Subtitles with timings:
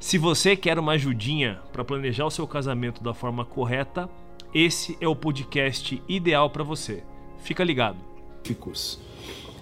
[0.00, 4.08] Se você quer uma ajudinha para planejar o seu casamento da forma correta,
[4.52, 7.02] esse é o podcast ideal para você.
[7.42, 7.98] Fica ligado.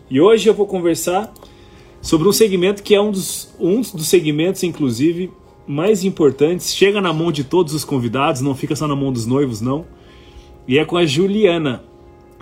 [0.09, 1.34] E hoje eu vou conversar
[2.01, 5.32] sobre um segmento que é um dos, um dos segmentos, inclusive,
[5.66, 6.73] mais importantes.
[6.73, 9.84] Chega na mão de todos os convidados, não fica só na mão dos noivos, não.
[10.68, 11.82] E é com a Juliana,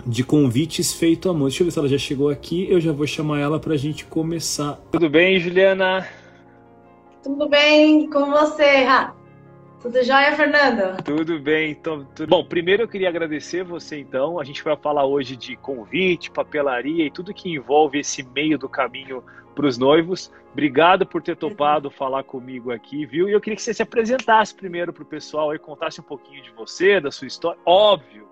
[0.05, 1.47] de convites feito a mão.
[1.47, 2.67] Deixa eu ver se ela já chegou aqui.
[2.69, 4.79] Eu já vou chamar ela para a gente começar.
[4.91, 6.07] Tudo bem, Juliana?
[7.27, 9.13] Tudo bem com você, Rá?
[9.81, 11.03] Tudo jóia, Fernando?
[11.03, 11.71] Tudo bem.
[11.71, 12.29] Então, tudo...
[12.29, 14.39] Bom, primeiro eu queria agradecer você, então.
[14.39, 18.69] A gente vai falar hoje de convite, papelaria e tudo que envolve esse meio do
[18.69, 19.21] caminho
[19.53, 20.31] para os noivos.
[20.53, 21.93] Obrigado por ter topado uhum.
[21.93, 23.27] falar comigo aqui, viu?
[23.27, 26.41] E eu queria que você se apresentasse primeiro para o pessoal e contasse um pouquinho
[26.41, 27.59] de você, da sua história.
[27.65, 28.25] Óbvio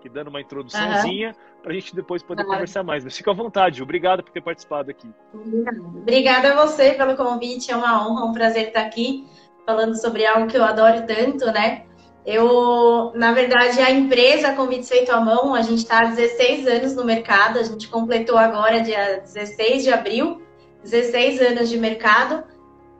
[0.00, 3.04] que dando uma introduçãozinha, uhum para a gente depois poder conversar mais.
[3.04, 5.08] Mas fica à vontade, obrigado por ter participado aqui.
[5.34, 9.26] Obrigada a você pelo convite, é uma honra, um prazer estar aqui
[9.66, 11.84] falando sobre algo que eu adoro tanto, né?
[12.24, 16.94] Eu, na verdade, a empresa Convites Feito à Mão, a gente está há 16 anos
[16.94, 20.42] no mercado, a gente completou agora, dia 16 de abril,
[20.82, 22.44] 16 anos de mercado.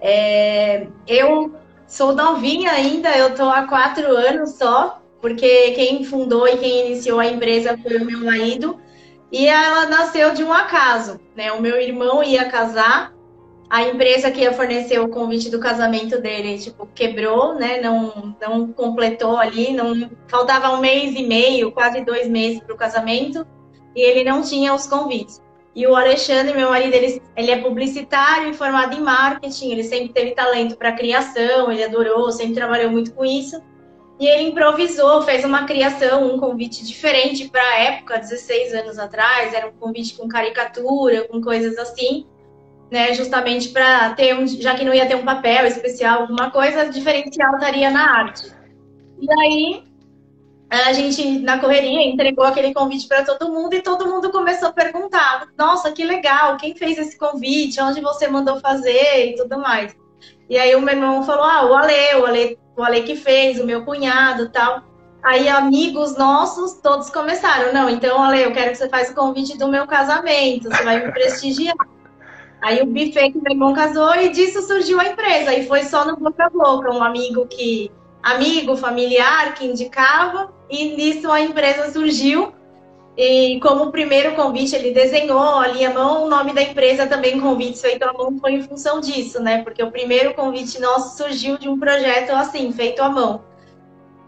[0.01, 1.55] É, eu
[1.87, 7.19] sou novinha ainda, eu estou há quatro anos só, porque quem fundou e quem iniciou
[7.19, 8.79] a empresa foi o meu marido,
[9.31, 11.53] e ela nasceu de um acaso, né?
[11.53, 13.13] O meu irmão ia casar,
[13.69, 17.81] a empresa que ia fornecer o convite do casamento dele, tipo, quebrou, né?
[17.81, 22.79] Não, não completou ali, não faltava um mês e meio, quase dois meses para o
[22.79, 23.47] casamento,
[23.95, 25.43] e ele não tinha os convites.
[25.75, 30.09] E o Alexandre, meu marido, ele, ele é publicitário e formado em marketing, ele sempre
[30.09, 33.63] teve talento para criação, ele adorou, sempre trabalhou muito com isso.
[34.19, 39.55] E ele improvisou, fez uma criação, um convite diferente para a época, 16 anos atrás,
[39.55, 42.27] era um convite com caricatura, com coisas assim,
[42.91, 46.87] né, justamente para ter um, já que não ia ter um papel especial, alguma coisa
[46.87, 48.51] diferencial estaria na arte.
[49.21, 49.85] E aí
[50.71, 54.73] a gente na correria entregou aquele convite para todo mundo e todo mundo começou a
[54.73, 57.81] perguntar: "Nossa, que legal, quem fez esse convite?
[57.81, 59.97] Onde você mandou fazer?" e tudo mais.
[60.49, 63.59] E aí o meu irmão falou: "Ah, o Ale, o Ale o Ale que fez,
[63.61, 64.83] o meu cunhado tal.
[65.23, 69.59] Aí amigos nossos todos começaram, não, então Ale, eu quero que você faça o convite
[69.59, 71.77] do meu casamento, você vai me prestigiar.
[72.63, 75.55] Aí o buffet que meu irmão casou e disso surgiu a empresa.
[75.55, 77.91] E foi só no boca a boca, um amigo que
[78.23, 82.53] amigo, familiar que indicava e nisso a empresa surgiu.
[83.19, 87.81] E como primeiro convite ele desenhou ali a mão, o nome da empresa também, Convites
[87.81, 89.65] Feito à Mão, foi em função disso, né?
[89.65, 93.43] Porque o primeiro convite nosso surgiu de um projeto assim, feito à mão.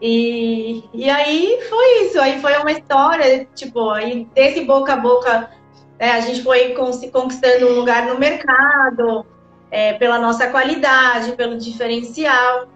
[0.01, 5.49] E, e aí foi isso, aí foi uma história, tipo, aí desse boca a boca,
[5.97, 9.25] né, a gente foi conquistando um lugar no mercado,
[9.69, 12.67] é, pela nossa qualidade, pelo diferencial.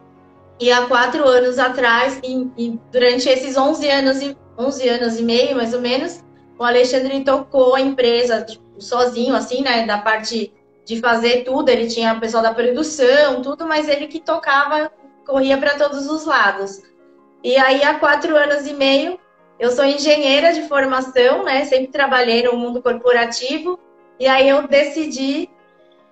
[0.59, 5.23] E há quatro anos atrás, e, e durante esses 11 anos e 11 anos e
[5.23, 6.23] meio, mais ou menos,
[6.57, 9.85] o Alexandre tocou a empresa tipo, sozinho, assim, né?
[9.85, 10.53] Da parte
[10.85, 11.69] de fazer tudo.
[11.69, 14.91] Ele tinha o pessoal da produção, tudo, mas ele que tocava,
[15.25, 16.81] corria para todos os lados.
[17.43, 19.19] E aí, há quatro anos e meio,
[19.59, 21.66] eu sou engenheira de formação, né?
[21.66, 23.77] Sempre trabalhei no mundo corporativo.
[24.17, 25.49] E aí, eu decidi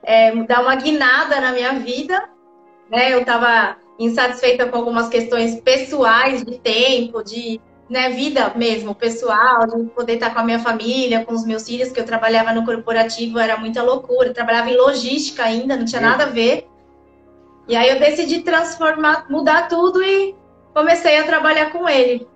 [0.03, 2.29] é, dar uma guinada na minha vida.
[2.89, 3.13] Né?
[3.13, 9.83] Eu estava insatisfeita com algumas questões pessoais de tempo, de né, vida mesmo, pessoal, de
[9.89, 13.37] poder estar com a minha família, com os meus filhos, que eu trabalhava no corporativo,
[13.37, 14.29] era muita loucura.
[14.29, 16.67] Eu trabalhava em logística ainda, não tinha nada a ver.
[17.67, 20.35] E aí eu decidi transformar, mudar tudo e
[20.73, 22.27] comecei a trabalhar com ele.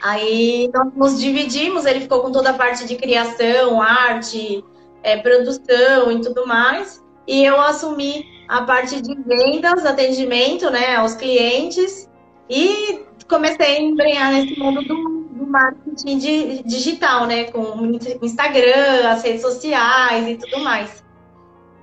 [0.00, 4.64] Aí nós nos dividimos, ele ficou com toda a parte de criação, arte,
[5.02, 7.02] é, produção e tudo mais.
[7.26, 12.08] E eu assumi a parte de vendas, atendimento né, aos clientes
[12.48, 14.94] e comecei a embrenhar nesse mundo do,
[15.32, 17.44] do marketing digital, né?
[17.44, 21.02] Com o Instagram, as redes sociais e tudo mais.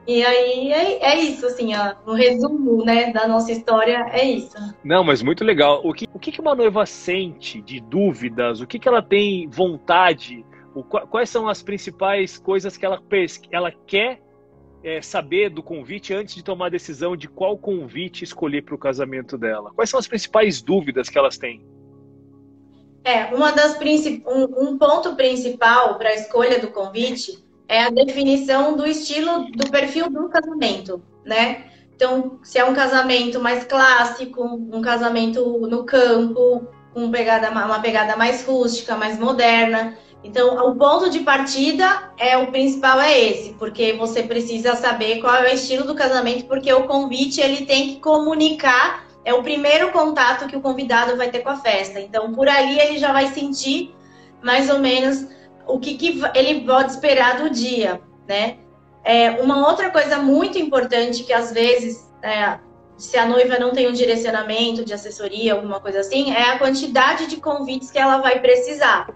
[0.07, 4.57] E aí é, é isso, assim, ó, no resumo né, da nossa história é isso.
[4.83, 5.81] Não, mas muito legal.
[5.83, 8.59] O que, o que uma noiva sente de dúvidas?
[8.59, 10.43] O que, que ela tem vontade?
[10.73, 12.99] O, quais são as principais coisas que ela,
[13.51, 14.19] ela quer
[14.83, 18.77] é, saber do convite antes de tomar a decisão de qual convite escolher para o
[18.77, 19.71] casamento dela?
[19.75, 21.65] Quais são as principais dúvidas que elas têm?
[23.03, 23.77] É, uma das
[24.25, 29.69] um, um ponto principal para a escolha do convite é a definição do estilo, do
[29.69, 31.65] perfil do casamento, né?
[31.95, 38.15] Então, se é um casamento mais clássico, um casamento no campo, com pegada, uma pegada
[38.15, 39.97] mais rústica, mais moderna.
[40.23, 45.33] Então, o ponto de partida é o principal é esse, porque você precisa saber qual
[45.35, 49.91] é o estilo do casamento, porque o convite ele tem que comunicar, é o primeiro
[49.91, 52.01] contato que o convidado vai ter com a festa.
[52.01, 53.95] Então, por ali ele já vai sentir
[54.41, 55.25] mais ou menos
[55.65, 58.57] o que, que ele pode esperar do dia, né?
[59.03, 62.59] É, uma outra coisa muito importante que às vezes, é,
[62.97, 67.27] se a noiva não tem um direcionamento de assessoria, alguma coisa assim, é a quantidade
[67.27, 69.07] de convites que ela vai precisar,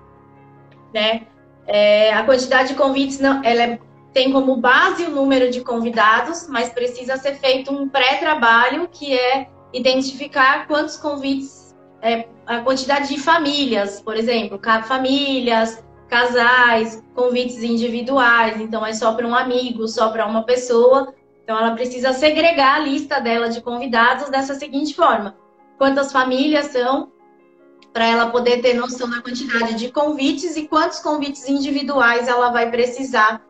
[0.94, 1.24] né?
[1.66, 3.80] É, a quantidade de convites não, ela é,
[4.14, 9.48] tem como base o número de convidados, mas precisa ser feito um pré-trabalho que é
[9.74, 18.86] identificar quantos convites, é, a quantidade de famílias, por exemplo, famílias, casais, convites individuais, então
[18.86, 21.14] é só para um amigo, só para uma pessoa.
[21.44, 25.36] Então ela precisa segregar a lista dela de convidados dessa seguinte forma:
[25.78, 27.12] quantas famílias são,
[27.94, 32.70] para ela poder ter noção da quantidade de convites e quantos convites individuais ela vai
[32.72, 33.42] precisar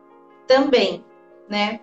[0.46, 1.04] também,
[1.48, 1.80] né?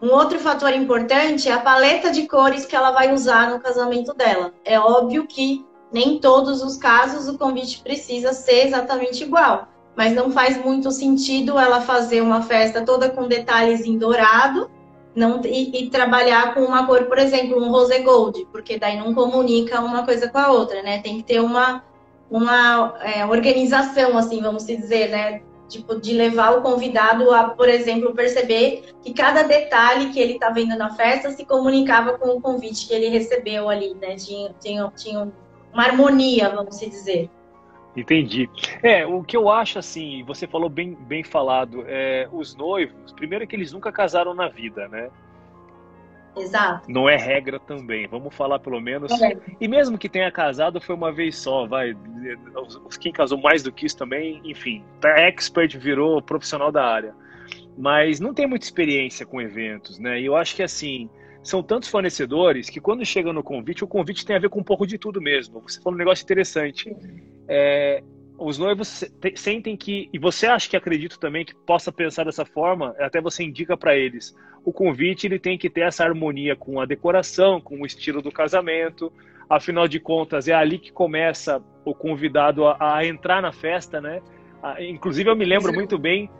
[0.00, 4.14] Um outro fator importante é a paleta de cores que ela vai usar no casamento
[4.14, 4.54] dela.
[4.64, 9.68] É óbvio que nem todos os casos o convite precisa ser exatamente igual
[9.98, 14.70] mas não faz muito sentido ela fazer uma festa toda com detalhes em dourado
[15.12, 19.12] não, e, e, trabalhar com uma cor, por exemplo, um rose gold, porque daí não
[19.12, 21.00] comunica uma coisa com a outra, né?
[21.02, 21.82] Tem que ter uma,
[22.30, 25.42] uma é, organização, assim, vamos dizer, né?
[25.68, 30.48] Tipo, de levar o convidado a, por exemplo, perceber que cada detalhe que ele está
[30.48, 34.16] vendo na festa se comunicava com o convite que ele recebeu ali, né?
[34.16, 35.30] Tinha, tinha, tinha
[35.72, 37.30] uma harmonia, vamos dizer.
[37.94, 38.48] Entendi.
[38.82, 43.44] É, o que eu acho assim, você falou bem, bem falado, é, os noivos, primeiro
[43.44, 45.10] é que eles nunca casaram na vida, né?
[46.36, 46.90] Exato.
[46.90, 49.10] Não é regra também, vamos falar pelo menos.
[49.20, 49.36] É.
[49.60, 51.96] E mesmo que tenha casado, foi uma vez só, vai.
[53.00, 57.14] Quem casou mais do que isso também, enfim, tá expert, virou profissional da área.
[57.76, 60.20] Mas não tem muita experiência com eventos, né?
[60.20, 61.08] E eu acho que assim,
[61.42, 64.64] são tantos fornecedores que quando chega no convite, o convite tem a ver com um
[64.64, 65.60] pouco de tudo mesmo.
[65.60, 66.94] Você falou um negócio interessante.
[67.48, 68.02] É,
[68.38, 69.04] os noivos
[69.34, 73.42] sentem que, e você acha que acredito também que possa pensar dessa forma, até você
[73.42, 74.34] indica para eles.
[74.64, 78.30] O convite ele tem que ter essa harmonia com a decoração, com o estilo do
[78.30, 79.12] casamento.
[79.50, 84.22] Afinal de contas, é ali que começa o convidado a, a entrar na festa, né?
[84.80, 86.30] Inclusive, eu me lembro muito bem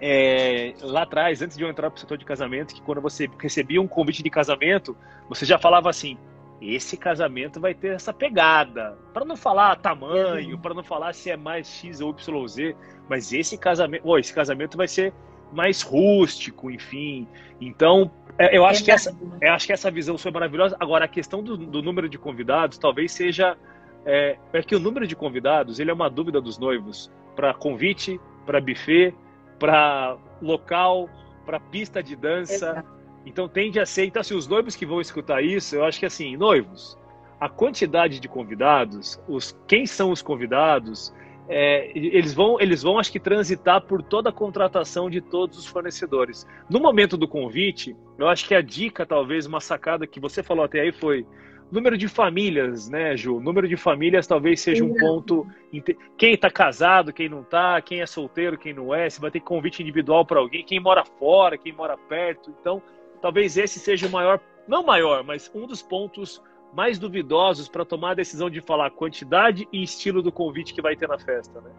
[0.00, 3.28] é, lá atrás, antes de eu entrar para o setor de casamento, que quando você
[3.38, 4.96] recebia um convite de casamento,
[5.28, 6.16] você já falava assim:
[6.60, 8.98] esse casamento vai ter essa pegada.
[9.12, 12.74] Para não falar tamanho, para não falar se é mais X ou YZ,
[13.08, 15.12] mas esse casamento, oh, esse casamento vai ser
[15.52, 17.26] mais rústico, enfim.
[17.60, 20.76] Então, é, eu acho, que essa, eu acho que essa visão foi maravilhosa.
[20.78, 23.56] Agora, a questão do, do número de convidados talvez seja.
[24.06, 28.18] É, é que o número de convidados ele é uma dúvida dos noivos para convite,
[28.46, 29.14] para buffet,
[29.58, 31.08] para local,
[31.44, 32.54] para pista de dança.
[32.54, 32.99] Exato.
[33.24, 34.06] Então tende a ser.
[34.06, 36.98] Então, assim, os noivos que vão escutar isso, eu acho que assim, noivos,
[37.40, 41.12] a quantidade de convidados, os quem são os convidados,
[41.48, 45.66] é, eles vão, eles vão, acho que transitar por toda a contratação de todos os
[45.66, 46.46] fornecedores.
[46.68, 50.64] No momento do convite, eu acho que a dica, talvez, uma sacada que você falou
[50.64, 51.26] até aí foi
[51.70, 53.38] Número de famílias, né, Ju?
[53.38, 55.46] Número de famílias talvez seja um ponto.
[56.18, 59.38] Quem está casado, quem não está, quem é solteiro, quem não é, se vai ter
[59.38, 62.52] convite individual para alguém, quem mora fora, quem mora perto.
[62.60, 62.82] Então,
[63.20, 68.12] talvez esse seja o maior, não maior, mas um dos pontos mais duvidosos para tomar
[68.12, 71.70] a decisão de falar quantidade e estilo do convite que vai ter na festa, né?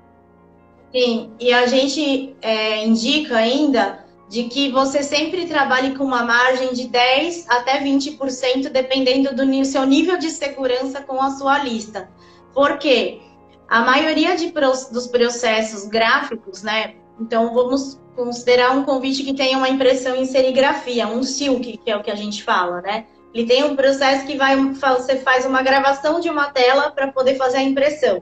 [0.91, 6.73] Sim, e a gente é, indica ainda de que você sempre trabalhe com uma margem
[6.73, 12.09] de 10 até 20%, dependendo do seu nível de segurança com a sua lista.
[12.53, 13.21] Porque
[13.67, 14.51] a maioria de,
[14.91, 16.95] dos processos gráficos, né?
[17.21, 21.95] Então, vamos considerar um convite que tenha uma impressão em serigrafia, um silk, que é
[21.95, 23.05] o que a gente fala, né?
[23.33, 27.35] Ele tem um processo que vai, você faz uma gravação de uma tela para poder
[27.35, 28.21] fazer a impressão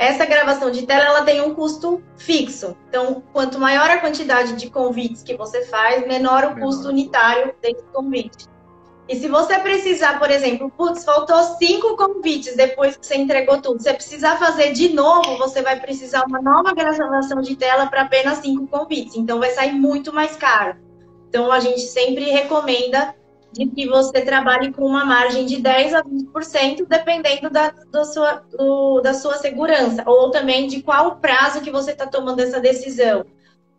[0.00, 2.74] essa gravação de tela ela tem um custo fixo.
[2.88, 7.84] Então, quanto maior a quantidade de convites que você faz, menor o custo unitário desse
[7.92, 8.48] convite.
[9.10, 13.82] E se você precisar, por exemplo, putz, faltou cinco convites depois que você entregou tudo,
[13.82, 18.38] você precisar fazer de novo, você vai precisar uma nova gravação de tela para apenas
[18.38, 19.16] cinco convites.
[19.16, 20.76] Então vai sair muito mais caro.
[21.28, 23.12] Então, a gente sempre recomenda
[23.52, 28.44] de que você trabalhe com uma margem de 10 a 20%, dependendo da, do sua,
[28.56, 33.26] do, da sua segurança, ou também de qual prazo que você está tomando essa decisão.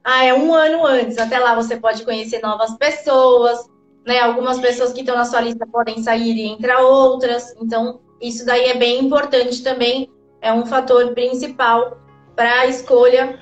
[0.03, 3.71] Ah, é um ano antes, até lá você pode conhecer novas pessoas,
[4.05, 4.20] né?
[4.20, 8.65] Algumas pessoas que estão na sua lista podem sair e entrar outras, então isso daí
[8.65, 10.10] é bem importante também,
[10.41, 11.98] é um fator principal
[12.36, 13.39] para a escolha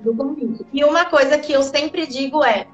[0.00, 0.66] do convite.
[0.72, 2.66] E uma coisa que eu sempre digo é,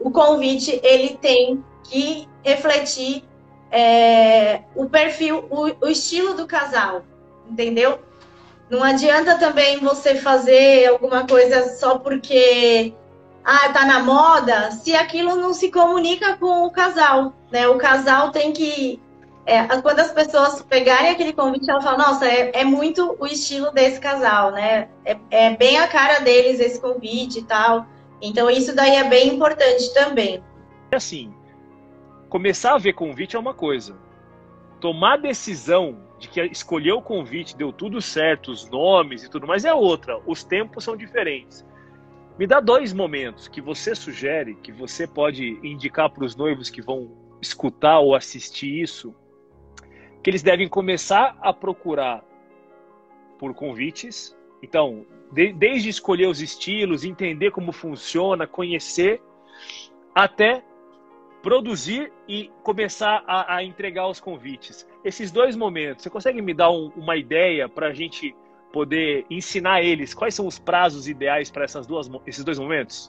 [0.00, 3.24] o convite ele tem que refletir
[3.70, 7.02] é, o perfil, o, o estilo do casal,
[7.48, 7.98] entendeu?
[8.70, 12.94] Não adianta também você fazer alguma coisa só porque
[13.44, 17.68] ah, tá na moda, se aquilo não se comunica com o casal, né?
[17.68, 19.00] O casal tem que
[19.46, 23.70] é, quando as pessoas pegarem aquele convite, elas falam, nossa, é, é muito o estilo
[23.72, 24.88] desse casal, né?
[25.04, 27.86] É, é, bem a cara deles esse convite e tal.
[28.22, 30.42] Então isso daí é bem importante também.
[30.90, 31.34] Assim,
[32.30, 33.98] começar a ver convite é uma coisa.
[34.80, 39.66] Tomar decisão de que escolher o convite deu tudo certo, os nomes e tudo mais
[39.66, 40.18] é outra.
[40.26, 41.66] Os tempos são diferentes.
[42.36, 46.82] Me dá dois momentos que você sugere, que você pode indicar para os noivos que
[46.82, 49.14] vão escutar ou assistir isso,
[50.20, 52.24] que eles devem começar a procurar
[53.38, 54.36] por convites.
[54.60, 59.22] Então, de, desde escolher os estilos, entender como funciona, conhecer,
[60.12, 60.64] até
[61.40, 64.88] produzir e começar a, a entregar os convites.
[65.04, 68.34] Esses dois momentos, você consegue me dar um, uma ideia para a gente
[68.74, 73.08] poder ensinar eles quais são os prazos ideais para essas duas, esses dois momentos?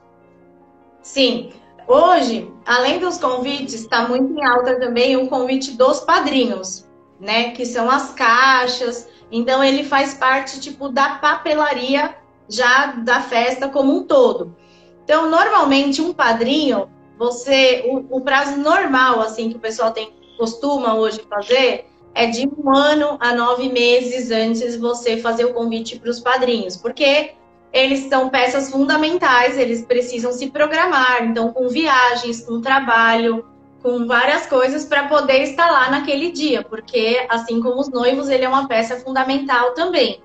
[1.01, 1.53] Sim.
[1.88, 6.88] Hoje, além dos convites, está muito em alta também o convite dos padrinhos,
[7.19, 7.50] né?
[7.51, 9.10] Que são as caixas.
[9.31, 12.15] Então, ele faz parte, tipo, da papelaria
[12.48, 14.55] já da festa como um todo.
[15.03, 20.93] Então, normalmente, um padrinho, você o, o, prazo normal assim que o pessoal tem costuma
[20.95, 26.10] hoje fazer é de um ano a nove meses antes você fazer o convite para
[26.10, 27.34] os padrinhos, porque
[27.74, 33.45] eles são peças fundamentais, eles precisam se programar, então com viagens, com trabalho,
[33.84, 38.45] com várias coisas para poder estar lá naquele dia, porque assim como os noivos, ele
[38.45, 40.22] é uma peça fundamental também.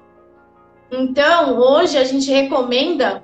[0.93, 3.23] Então, hoje a gente recomenda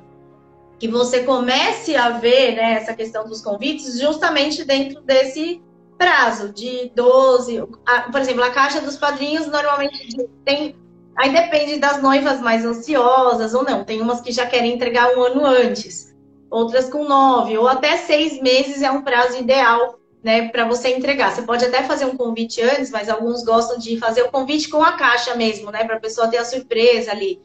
[0.79, 5.63] que você comece a ver né, essa questão dos convites justamente dentro desse
[5.97, 7.63] prazo de 12.
[8.11, 10.77] Por exemplo, a caixa dos padrinhos normalmente tem.
[11.17, 13.85] Aí depende das noivas mais ansiosas ou não.
[13.85, 16.15] Tem umas que já querem entregar um ano antes,
[16.51, 21.33] outras com nove, ou até seis meses é um prazo ideal né, para você entregar.
[21.33, 24.83] Você pode até fazer um convite antes, mas alguns gostam de fazer o convite com
[24.83, 27.41] a caixa mesmo, né, para a pessoa ter a surpresa ali.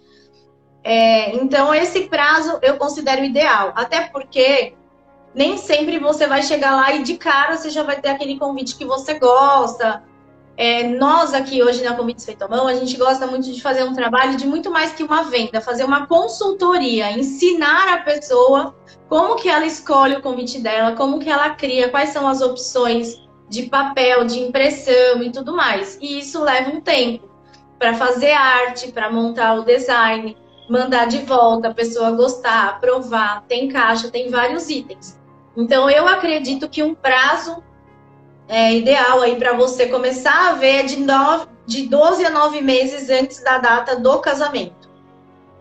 [0.84, 4.74] É, então, esse prazo eu considero ideal, até porque
[5.33, 8.75] nem sempre você vai chegar lá e de cara você já vai ter aquele convite
[8.75, 10.03] que você gosta.
[10.57, 13.83] É, nós aqui hoje na Convites Feito à Mão, a gente gosta muito de fazer
[13.83, 18.75] um trabalho de muito mais que uma venda, fazer uma consultoria, ensinar a pessoa
[19.07, 23.19] como que ela escolhe o convite dela, como que ela cria, quais são as opções
[23.50, 25.97] de papel, de impressão e tudo mais.
[26.01, 27.29] E isso leva um tempo
[27.79, 30.38] para fazer arte, para montar o design
[30.71, 35.19] mandar de volta, a pessoa gostar, aprovar, tem caixa, tem vários itens.
[35.55, 37.63] Então eu acredito que um prazo
[38.48, 42.62] é, ideal aí para você começar a ver é de, nove, de 12 a 9
[42.62, 44.89] meses antes da data do casamento,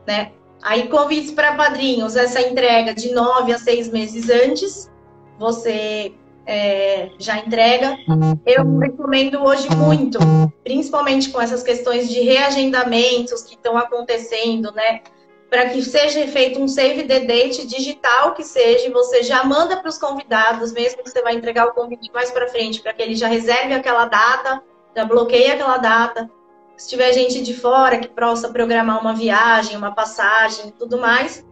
[0.06, 0.32] né?
[0.62, 4.90] Aí convites para padrinhos, essa entrega de 9 a 6 meses antes,
[5.38, 6.12] você
[6.46, 7.96] é, já entrega.
[8.44, 10.18] Eu recomendo hoje muito,
[10.64, 15.00] principalmente com essas questões de reagendamentos que estão acontecendo, né?
[15.50, 19.88] Para que seja feito um save the date digital que seja, você já manda para
[19.88, 23.16] os convidados, mesmo que você vai entregar o convite mais para frente, para que ele
[23.16, 24.62] já reserve aquela data,
[24.96, 26.30] já bloqueie aquela data.
[26.76, 31.44] Se tiver gente de fora que possa programar uma viagem, uma passagem, tudo mais.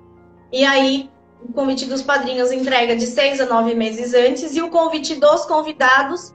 [0.52, 1.10] E aí
[1.42, 5.44] o convite dos padrinhos entrega de seis a nove meses antes e o convite dos
[5.44, 6.32] convidados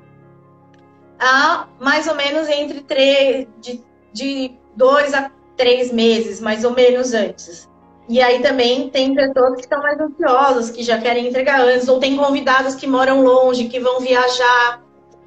[1.19, 7.13] a mais ou menos entre três, de, de dois a três meses, mais ou menos
[7.13, 7.69] antes.
[8.09, 11.99] E aí também tem pessoas que estão mais ansiosas, que já querem entregar antes, ou
[11.99, 14.83] tem convidados que moram longe, que vão viajar.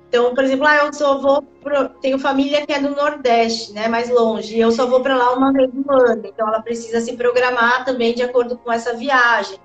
[0.09, 1.89] Então, por exemplo, ah, eu só vou pro...
[2.01, 5.33] tenho família que é do Nordeste, né, mais longe, e eu só vou para lá
[5.33, 6.23] uma vez no ano.
[6.25, 9.59] Então, ela precisa se programar também de acordo com essa viagem.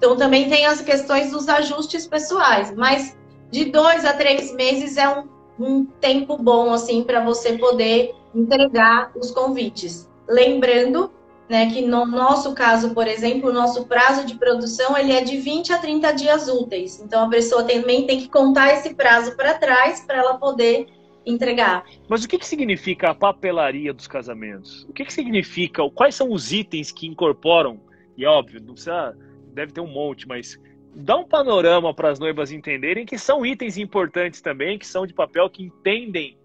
[0.00, 3.14] Então também tem as questões dos ajustes pessoais, mas
[3.50, 5.28] de dois a três meses é um,
[5.58, 10.08] um tempo bom assim para você poder entregar os convites.
[10.28, 11.12] Lembrando
[11.48, 15.36] né, que no nosso caso, por exemplo, o nosso prazo de produção ele é de
[15.36, 17.00] 20 a 30 dias úteis.
[17.00, 20.86] Então a pessoa também tem que contar esse prazo para trás para ela poder
[21.26, 21.84] entregar.
[22.08, 24.84] Mas o que, que significa a papelaria dos casamentos?
[24.84, 25.82] O que, que significa?
[25.90, 27.80] Quais são os itens que incorporam?
[28.16, 29.16] E óbvio, não precisa,
[29.52, 30.56] deve ter um monte, mas
[30.94, 35.12] dá um panorama para as noivas entenderem que são itens importantes também, que são de
[35.12, 36.38] papel, que entendem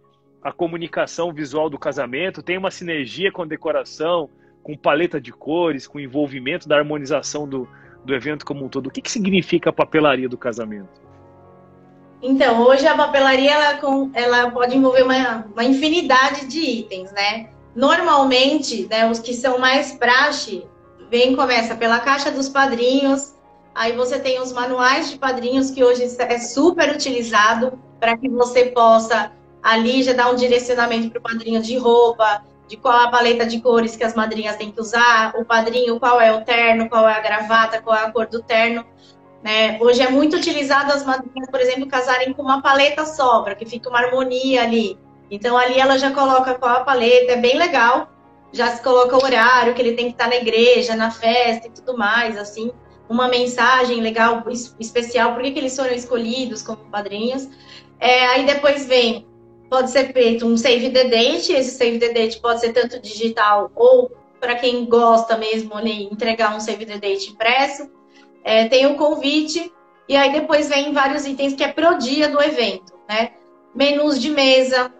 [0.45, 4.29] a comunicação visual do casamento, tem uma sinergia com a decoração,
[4.61, 7.67] com paleta de cores, com envolvimento da harmonização do,
[8.05, 8.85] do evento como um todo.
[8.85, 11.01] O que, que significa a papelaria do casamento?
[12.21, 13.79] Então, hoje a papelaria ela,
[14.13, 17.49] ela pode envolver uma, uma infinidade de itens, né?
[17.75, 20.63] Normalmente, né, os que são mais praxe,
[21.09, 23.33] vem começa pela caixa dos padrinhos,
[23.73, 28.67] aí você tem os manuais de padrinhos que hoje é super utilizado para que você
[28.67, 29.31] possa
[29.65, 33.59] ali já dar um direcionamento para o padrinho de roupa, de qual a paleta de
[33.59, 37.13] cores que as madrinhas têm que usar, o padrinho, qual é o terno, qual é
[37.13, 38.85] a gravata, qual é a cor do terno.
[39.43, 39.79] Né?
[39.81, 43.65] Hoje é muito utilizado as madrinhas, por exemplo, casarem com uma paleta só, para que
[43.65, 44.99] fique uma harmonia ali.
[45.31, 48.07] Então ali ela já coloca qual a paleta, é bem legal.
[48.53, 51.71] Já se coloca o horário que ele tem que estar na igreja, na festa e
[51.71, 52.71] tudo mais, assim.
[53.09, 54.43] Uma mensagem legal,
[54.79, 57.49] especial, por que, que eles foram escolhidos como padrinhos.
[57.99, 59.25] É, aí depois vem
[59.69, 63.71] pode ser feito um save the date, esse save the date pode ser tanto digital
[63.75, 67.89] ou para quem gosta mesmo ali, entregar um save the date impresso.
[68.43, 69.73] É, tem o convite,
[70.07, 73.31] e aí depois vem vários itens que é pro dia do evento, né?
[73.73, 74.93] Menus de mesa,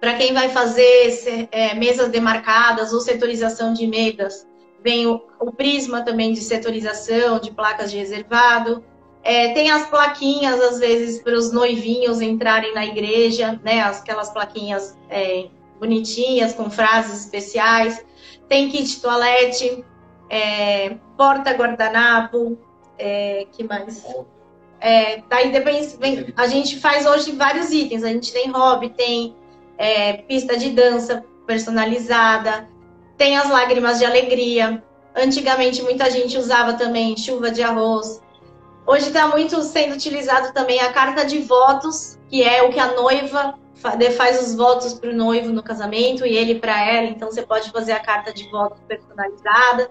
[0.00, 4.46] para quem vai fazer é, mesas demarcadas ou setorização de mesas,
[4.82, 8.82] vem o, o prisma também de setorização, de placas de reservado.
[9.24, 13.80] É, tem as plaquinhas, às vezes, para os noivinhos entrarem na igreja, né?
[13.80, 15.46] Aquelas plaquinhas é,
[15.78, 18.04] bonitinhas, com frases especiais.
[18.48, 19.84] Tem kit toalete,
[20.28, 22.58] é, porta guardanapo,
[22.98, 24.04] é, que mais?
[24.80, 28.02] É, daí depois vem, a gente faz hoje vários itens.
[28.02, 29.36] A gente tem hobby, tem
[29.76, 32.68] é, pista de dança personalizada,
[33.16, 34.82] tem as lágrimas de alegria.
[35.14, 38.21] Antigamente muita gente usava também chuva de arroz,
[38.86, 42.94] Hoje está muito sendo utilizado também a carta de votos, que é o que a
[42.94, 43.54] noiva
[44.16, 47.06] faz os votos para o noivo no casamento e ele para ela.
[47.06, 49.90] Então você pode fazer a carta de votos personalizada.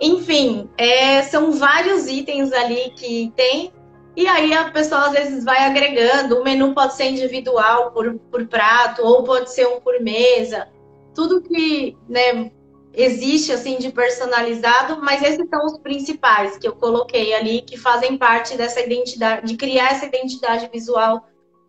[0.00, 3.72] Enfim, é, são vários itens ali que tem.
[4.16, 6.38] E aí a pessoa às vezes vai agregando.
[6.38, 10.68] O menu pode ser individual por, por prato ou pode ser um por mesa.
[11.14, 12.50] Tudo que né,
[12.94, 18.16] existe assim de personalizado, mas esses são os principais que eu coloquei ali que fazem
[18.16, 21.26] parte dessa identidade, de criar essa identidade visual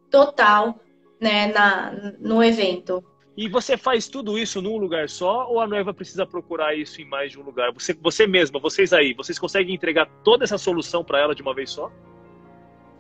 [0.10, 0.80] total,
[1.20, 3.04] né, na, no evento.
[3.38, 7.06] E você faz tudo isso num lugar só ou a noiva precisa procurar isso em
[7.06, 7.74] mais de um lugar?
[7.74, 11.54] Você, você mesma, vocês aí, vocês conseguem entregar toda essa solução para ela de uma
[11.54, 11.92] vez só?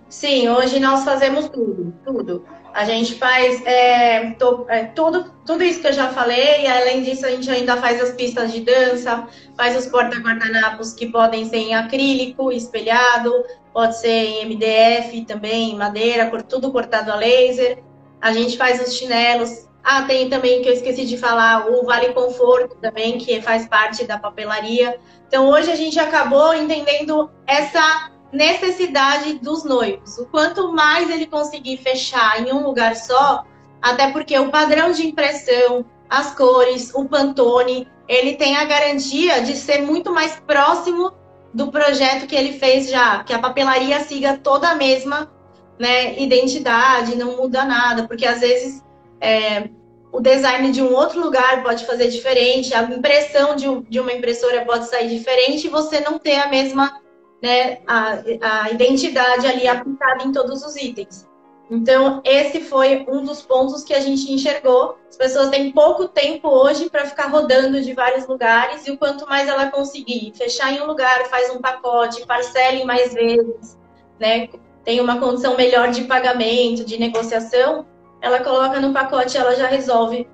[0.09, 2.45] Sim, hoje nós fazemos tudo, tudo.
[2.73, 7.01] A gente faz é, to, é, tudo, tudo isso que eu já falei, e além
[7.01, 11.57] disso a gente ainda faz as pistas de dança, faz os porta-guardanapos que podem ser
[11.57, 13.31] em acrílico, espelhado,
[13.73, 17.83] pode ser em MDF também, madeira, tudo cortado a laser.
[18.21, 19.67] A gente faz os chinelos.
[19.83, 24.03] Ah, tem também que eu esqueci de falar, o Vale Conforto também, que faz parte
[24.03, 24.99] da papelaria.
[25.27, 30.17] Então hoje a gente acabou entendendo essa necessidade dos noivos.
[30.17, 33.45] O quanto mais ele conseguir fechar em um lugar só,
[33.81, 39.55] até porque o padrão de impressão, as cores, o Pantone, ele tem a garantia de
[39.55, 41.11] ser muito mais próximo
[41.53, 45.31] do projeto que ele fez já, que a papelaria siga toda a mesma
[45.79, 48.83] né, identidade, não muda nada, porque às vezes
[49.21, 49.69] é,
[50.11, 54.65] o design de um outro lugar pode fazer diferente, a impressão de, de uma impressora
[54.65, 57.01] pode sair diferente e você não ter a mesma
[57.45, 61.29] né, a, a identidade ali aplicada em todos os itens.
[61.69, 64.97] Então, esse foi um dos pontos que a gente enxergou.
[65.07, 69.27] As pessoas têm pouco tempo hoje para ficar rodando de vários lugares, e o quanto
[69.27, 73.77] mais ela conseguir fechar em um lugar, faz um pacote, parcela em mais vezes,
[74.19, 74.49] né?
[74.83, 77.85] Tem uma condição melhor de pagamento, de negociação,
[78.21, 80.27] ela coloca no pacote, ela já resolve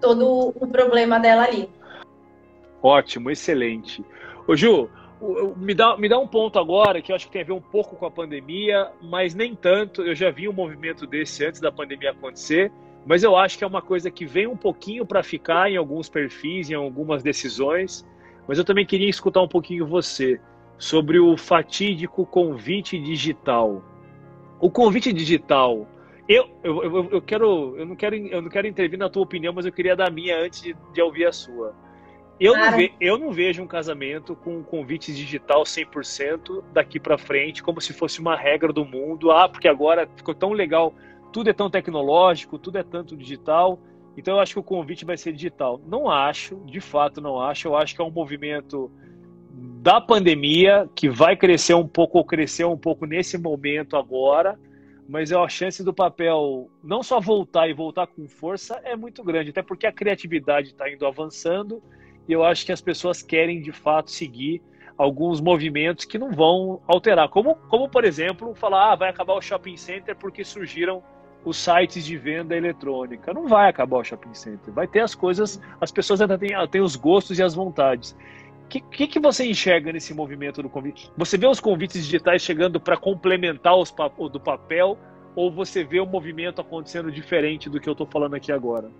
[0.00, 1.68] todo o problema dela ali.
[2.82, 4.04] Ótimo, excelente.
[4.46, 4.90] Ô Ju,
[5.56, 7.60] me dá, me dá um ponto agora que eu acho que tem a ver um
[7.60, 10.02] pouco com a pandemia, mas nem tanto.
[10.02, 12.70] Eu já vi um movimento desse antes da pandemia acontecer,
[13.06, 16.08] mas eu acho que é uma coisa que vem um pouquinho para ficar em alguns
[16.08, 18.06] perfis, em algumas decisões.
[18.46, 20.40] Mas eu também queria escutar um pouquinho você
[20.76, 23.82] sobre o fatídico convite digital.
[24.60, 25.86] O convite digital,
[26.28, 29.52] eu, eu, eu, eu, quero, eu não quero, eu não quero intervir na tua opinião,
[29.52, 31.74] mas eu queria dar a minha antes de, de ouvir a sua
[32.38, 37.62] Eu, não, ve, eu não vejo um casamento com convite digital 100% daqui para frente,
[37.62, 39.30] como se fosse uma regra do mundo.
[39.30, 40.92] Ah, porque agora ficou tão legal,
[41.32, 43.78] tudo é tão tecnológico, tudo é tanto digital,
[44.16, 45.80] então eu acho que o convite vai ser digital.
[45.86, 47.68] Não acho, de fato não acho.
[47.68, 48.90] Eu acho que é um movimento
[49.80, 54.58] da pandemia que vai crescer um pouco ou crescer um pouco nesse momento agora,
[55.08, 59.50] mas a chance do papel não só voltar e voltar com força é muito grande,
[59.50, 61.82] até porque a criatividade está indo avançando
[62.28, 64.62] e eu acho que as pessoas querem de fato seguir
[64.96, 69.40] alguns movimentos que não vão alterar, como, como por exemplo, falar ah, vai acabar o
[69.40, 71.02] shopping center porque surgiram
[71.44, 73.32] os sites de venda eletrônica.
[73.34, 76.80] Não vai acabar o shopping center, vai ter as coisas, as pessoas ainda têm, têm
[76.80, 78.16] os gostos e as vontades.
[78.64, 81.10] O que, que, que, você enxerga nesse movimento do convite?
[81.16, 83.94] Você vê os convites digitais chegando para complementar os
[84.32, 84.98] do papel
[85.36, 88.90] ou você vê o movimento acontecendo diferente do que eu estou falando aqui agora?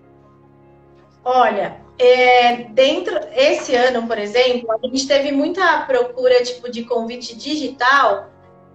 [1.24, 7.36] Olha, é, dentro esse ano, por exemplo, a gente teve muita procura tipo de convite
[7.36, 8.30] digital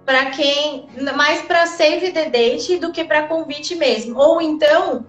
[0.06, 4.18] para quem mais para save the date do que para convite mesmo.
[4.18, 5.06] Ou então,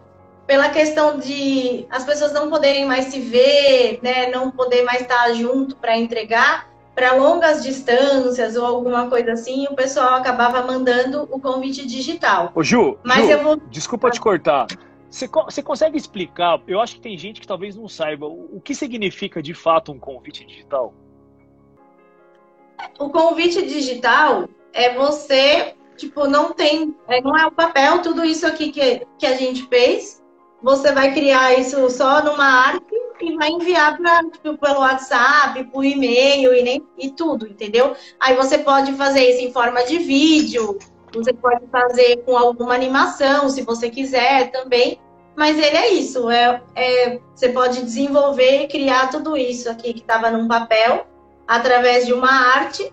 [0.47, 5.33] pela questão de as pessoas não poderem mais se ver, né, não poder mais estar
[5.33, 11.41] junto para entregar, para longas distâncias ou alguma coisa assim, o pessoal acabava mandando o
[11.41, 12.51] convite digital.
[12.55, 13.57] Ô Ju, Mas Ju, eu vou...
[13.71, 14.67] desculpa te cortar.
[15.11, 16.63] Você, consegue explicar?
[16.69, 19.99] Eu acho que tem gente que talvez não saiba o que significa de fato um
[19.99, 20.95] convite digital.
[22.99, 28.47] O convite digital é você, tipo, não tem, é, não é o papel, tudo isso
[28.47, 30.23] aqui que, que a gente fez.
[30.63, 35.85] Você vai criar isso só numa arte e vai enviar pra, tipo, pelo WhatsApp, por
[35.85, 37.97] e-mail e, nem, e tudo, entendeu?
[38.21, 40.79] Aí você pode fazer isso em forma de vídeo,
[41.13, 45.01] você pode fazer com alguma animação, se você quiser também.
[45.37, 50.01] Mas ele é isso, é, é você pode desenvolver e criar tudo isso aqui que
[50.01, 51.07] estava num papel
[51.47, 52.93] através de uma arte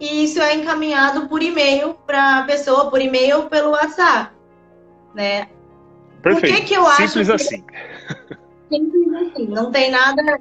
[0.00, 4.32] e isso é encaminhado por e-mail para a pessoa, por e-mail pelo WhatsApp,
[5.14, 5.48] né?
[6.22, 6.54] Perfeito.
[6.54, 7.64] Por que, que eu Simples acho assim.
[8.68, 9.46] Simples assim.
[9.46, 10.40] Não tem nada.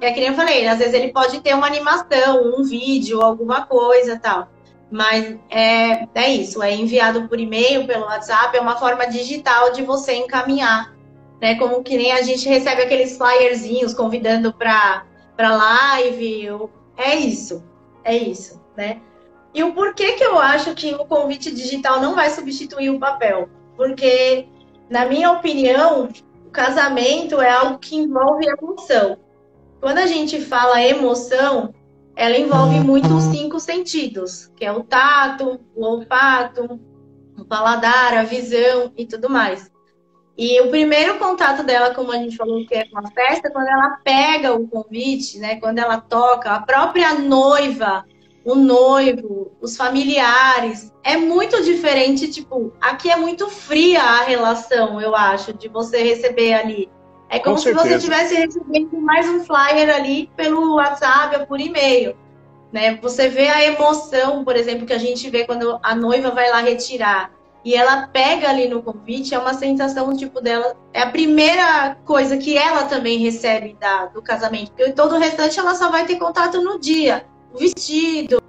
[0.00, 3.64] É que nem eu falei, às vezes ele pode ter uma animação, um vídeo, alguma
[3.66, 4.48] coisa tal.
[4.90, 9.82] Mas é, é isso, é enviado por e-mail, pelo WhatsApp, é uma forma digital de
[9.82, 10.94] você encaminhar.
[11.40, 11.56] Né?
[11.56, 15.04] Como que nem a gente recebe aqueles flyerzinhos convidando para
[15.38, 16.68] live.
[16.96, 17.64] É isso,
[18.04, 19.00] é isso, né?
[19.52, 23.48] E o porquê que eu acho que o convite digital não vai substituir o papel?
[23.74, 24.46] Porque,
[24.88, 26.10] na minha opinião,
[26.46, 29.18] o casamento é algo que envolve emoção.
[29.80, 31.74] Quando a gente fala emoção,
[32.16, 36.80] ela envolve muito os cinco sentidos, que é o tato, o olfato,
[37.38, 39.70] o paladar, a visão e tudo mais.
[40.38, 43.50] E o primeiro contato dela, como a gente falou que é com a festa, é
[43.50, 45.56] quando ela pega o convite, né?
[45.60, 48.04] Quando ela toca, a própria noiva,
[48.44, 55.14] o noivo, os familiares, é muito diferente, tipo, aqui é muito fria a relação, eu
[55.16, 56.88] acho, de você receber ali
[57.28, 57.88] é como Com se certeza.
[57.88, 62.16] você estivesse recebendo mais um flyer ali pelo WhatsApp ou por e-mail.
[62.72, 62.98] Né?
[63.02, 66.60] Você vê a emoção, por exemplo, que a gente vê quando a noiva vai lá
[66.60, 67.30] retirar
[67.66, 72.36] e ela pega ali no convite, é uma sensação tipo dela, é a primeira coisa
[72.36, 76.14] que ela também recebe da, do casamento, porque todo o restante ela só vai ter
[76.14, 78.40] contato no dia, o vestido.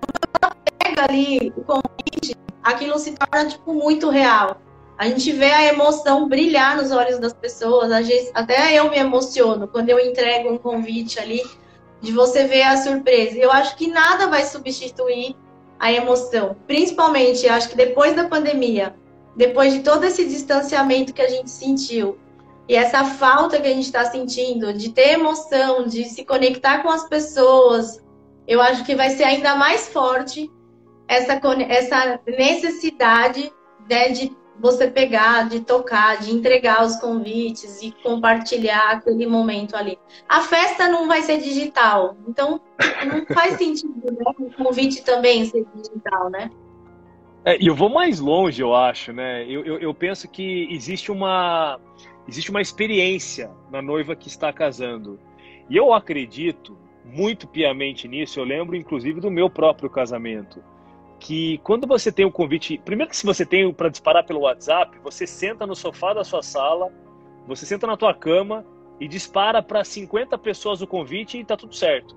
[0.00, 4.60] Quando ela pega ali o convite, aquilo se torna tipo muito real.
[4.98, 7.92] A gente vê a emoção brilhar nos olhos das pessoas.
[8.34, 11.40] até eu me emociono quando eu entrego um convite ali,
[12.00, 13.38] de você ver a surpresa.
[13.38, 15.36] Eu acho que nada vai substituir
[15.78, 16.56] a emoção.
[16.66, 18.96] Principalmente, acho que depois da pandemia,
[19.36, 22.18] depois de todo esse distanciamento que a gente sentiu,
[22.68, 26.90] e essa falta que a gente está sentindo de ter emoção, de se conectar com
[26.90, 28.02] as pessoas,
[28.46, 30.50] eu acho que vai ser ainda mais forte
[31.06, 33.50] essa, essa necessidade
[33.88, 39.98] né, de você pegar, de tocar, de entregar os convites e compartilhar aquele momento ali.
[40.28, 42.60] A festa não vai ser digital, então
[43.06, 44.24] não faz sentido né?
[44.38, 46.50] o convite também ser digital, né?
[47.44, 49.44] É, eu vou mais longe, eu acho, né?
[49.48, 51.80] Eu, eu, eu, penso que existe uma,
[52.26, 55.18] existe uma experiência na noiva que está casando.
[55.70, 58.40] E eu acredito muito piamente nisso.
[58.40, 60.62] Eu lembro, inclusive, do meu próprio casamento
[61.18, 64.40] que quando você tem o um convite, primeiro que se você tem para disparar pelo
[64.40, 66.92] WhatsApp, você senta no sofá da sua sala,
[67.46, 68.64] você senta na tua cama
[69.00, 72.16] e dispara para 50 pessoas o convite e tá tudo certo.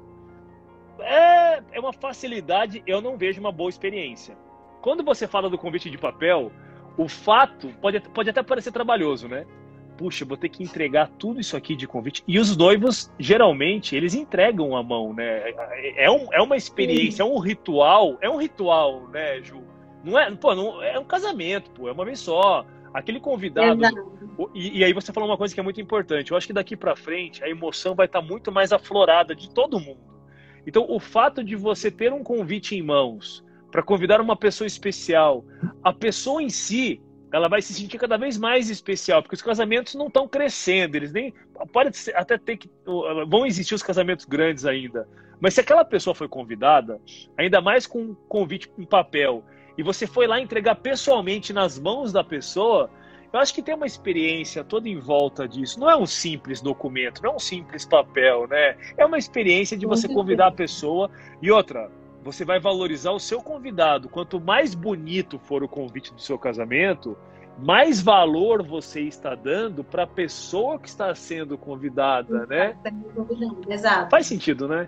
[0.99, 4.37] É, é uma facilidade, eu não vejo uma boa experiência.
[4.81, 6.51] Quando você fala do convite de papel,
[6.97, 9.45] o fato pode, pode até parecer trabalhoso, né?
[10.01, 12.23] Puxa, vou ter que entregar tudo isso aqui de convite.
[12.27, 15.53] E os noivos, geralmente, eles entregam a mão, né?
[15.95, 19.61] É, um, é uma experiência, é um ritual, é um ritual, né, Ju?
[20.03, 22.65] Não é, pô, não, é um casamento, pô, é uma vez só.
[22.91, 23.79] Aquele convidado.
[24.55, 26.31] E, e, aí você falou uma coisa que é muito importante.
[26.31, 29.49] Eu acho que daqui para frente a emoção vai estar tá muito mais aflorada de
[29.53, 30.01] todo mundo.
[30.65, 35.45] Então, o fato de você ter um convite em mãos para convidar uma pessoa especial,
[35.83, 39.95] a pessoa em si ela vai se sentir cada vez mais especial, porque os casamentos
[39.95, 41.33] não estão crescendo, eles nem
[41.71, 42.69] pode até ter que
[43.27, 45.07] vão existir os casamentos grandes ainda,
[45.39, 46.99] mas se aquela pessoa foi convidada,
[47.37, 49.43] ainda mais com um convite em papel,
[49.77, 52.89] e você foi lá entregar pessoalmente nas mãos da pessoa,
[53.33, 55.79] eu acho que tem uma experiência toda em volta disso.
[55.79, 58.75] Não é um simples documento, não é um simples papel, né?
[58.97, 61.09] É uma experiência de você convidar a pessoa
[61.41, 61.89] e outra,
[62.23, 64.07] você vai valorizar o seu convidado.
[64.09, 67.17] Quanto mais bonito for o convite do seu casamento,
[67.57, 72.75] mais valor você está dando para a pessoa que está sendo convidada, né?
[73.67, 74.09] Exato.
[74.09, 74.87] Faz sentido, né?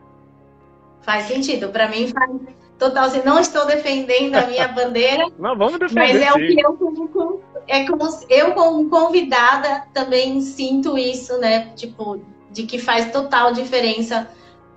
[1.02, 1.70] Faz sentido.
[1.70, 2.32] Para mim faz
[2.80, 3.06] total.
[3.06, 5.26] Assim, não estou defendendo a minha bandeira.
[5.38, 6.00] não, vamos defender.
[6.00, 6.32] Mas é sim.
[6.32, 11.72] o que eu como, é como eu como convidada também sinto isso, né?
[11.76, 14.30] Tipo, de que faz total diferença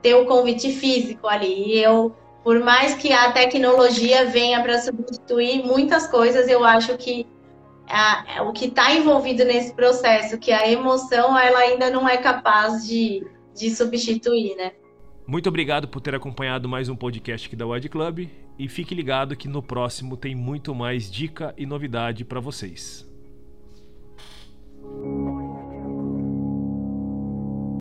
[0.03, 1.75] ter o convite físico ali.
[1.75, 2.15] E eu
[2.47, 7.27] por mais que a tecnologia venha para substituir muitas coisas, eu acho que
[7.89, 12.87] a, o que está envolvido nesse processo, que a emoção, ela ainda não é capaz
[12.87, 14.71] de, de substituir, né?
[15.27, 19.37] Muito obrigado por ter acompanhado mais um podcast aqui da Wed Club e fique ligado
[19.37, 23.05] que no próximo tem muito mais dica e novidade para vocês.